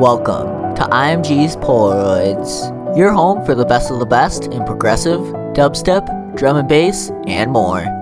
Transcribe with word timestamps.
Welcome 0.00 0.74
to 0.74 0.82
IMG's 0.82 1.54
Polaroids, 1.56 2.96
your 2.96 3.12
home 3.12 3.44
for 3.44 3.54
the 3.54 3.66
best 3.66 3.90
of 3.90 4.00
the 4.00 4.06
best 4.06 4.46
in 4.46 4.64
progressive, 4.64 5.20
dubstep, 5.54 6.34
drum 6.34 6.56
and 6.56 6.68
bass, 6.68 7.10
and 7.26 7.52
more. 7.52 8.01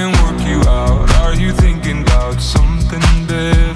can 0.00 0.12
work 0.24 0.40
you 0.48 0.60
out. 0.70 1.10
Are 1.16 1.34
you 1.34 1.52
thinking 1.52 2.00
about 2.02 2.40
something 2.40 3.02
better? 3.26 3.69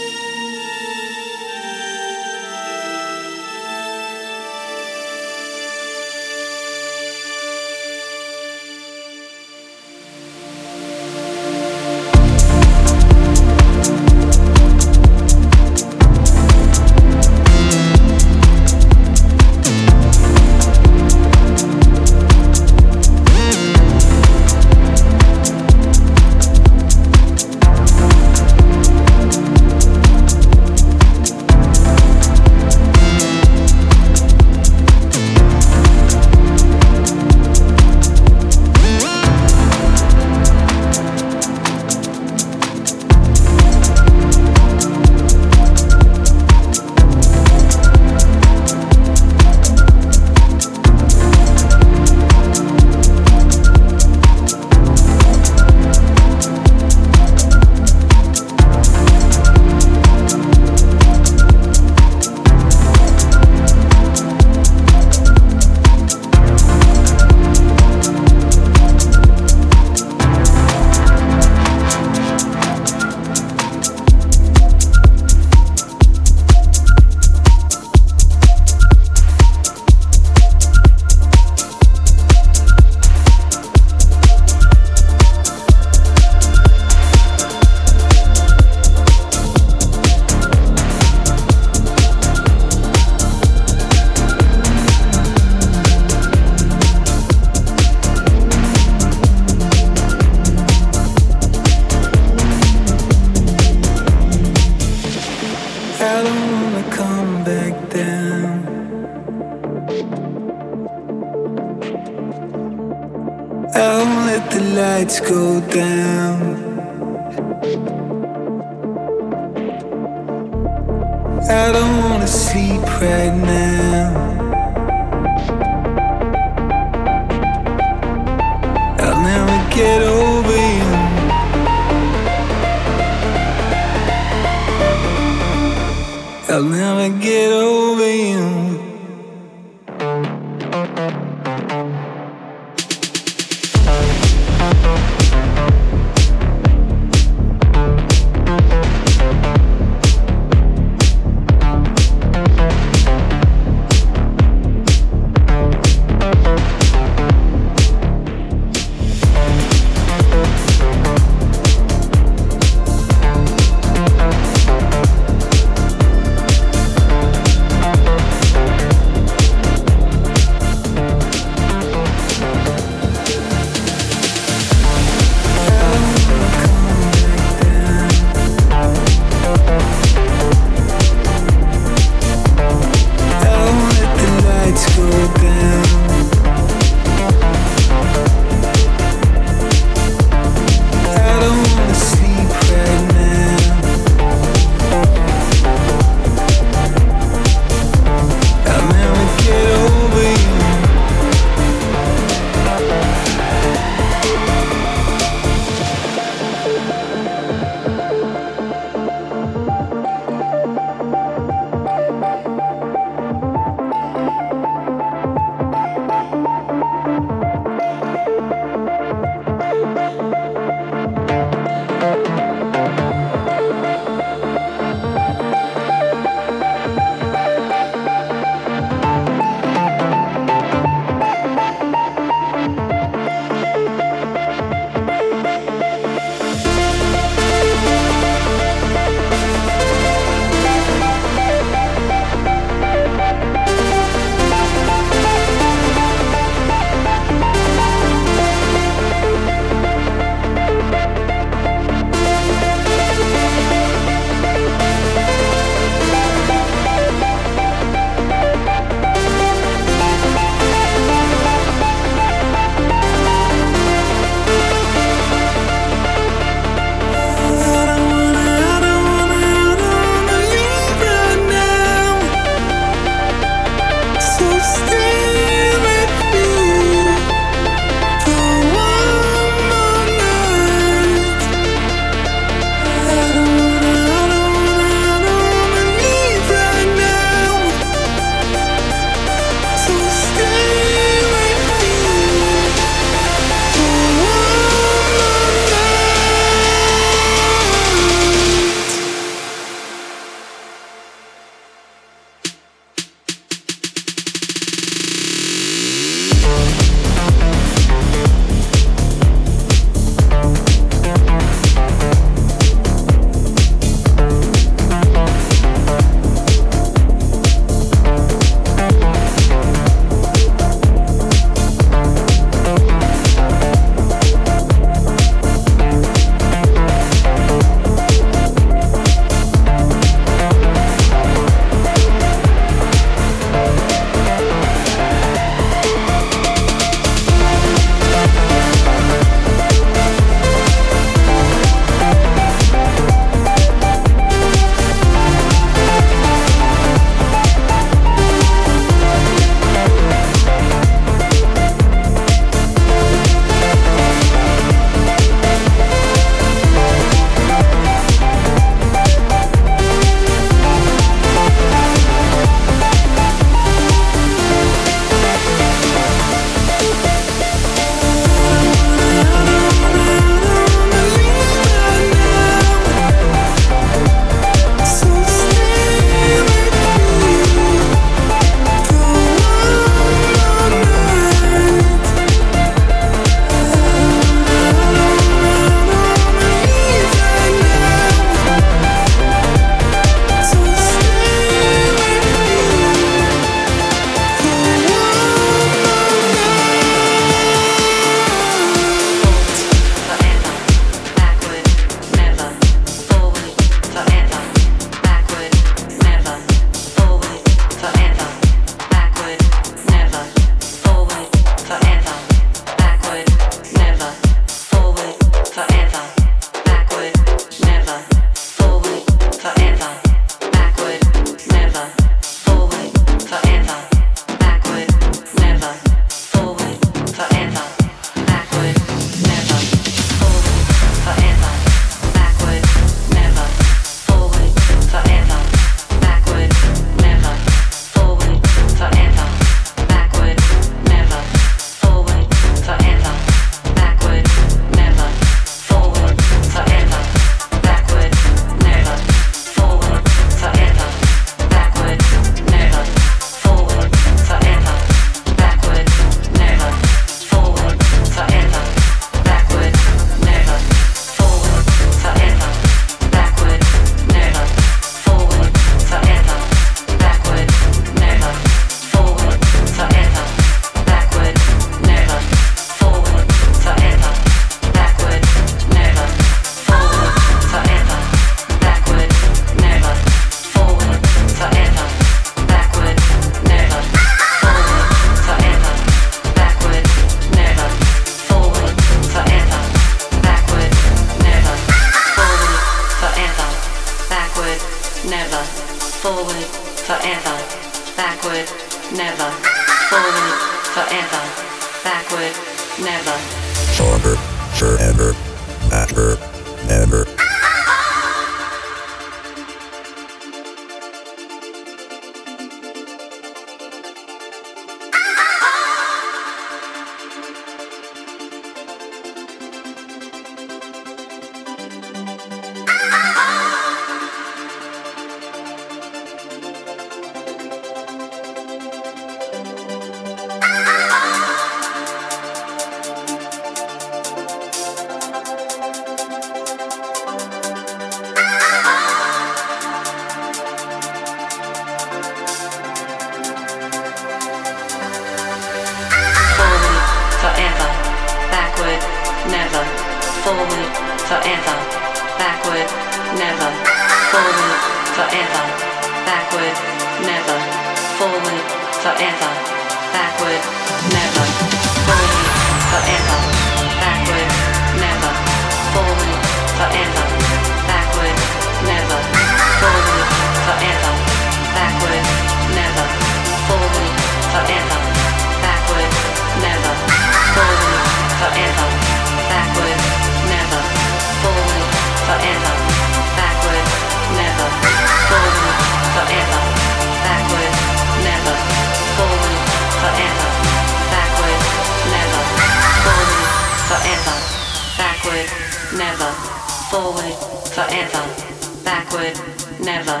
Forward, 596.86 597.14
forever. 597.48 598.62
Backward, 598.62 599.18
never. 599.58 600.00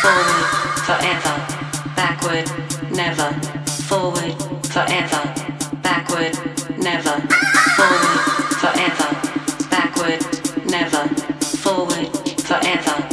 Forward, 0.00 0.46
forever. 0.86 1.34
Backward, 1.96 2.46
never. 2.92 3.32
Forward, 3.88 4.34
forever. 4.66 5.22
Backward, 5.82 6.38
never. 6.78 7.20
Forward, 7.74 8.20
forever. 8.62 9.08
Backward, 9.70 10.22
never. 10.70 11.08
Forward, 11.58 12.06
forever. 12.46 13.09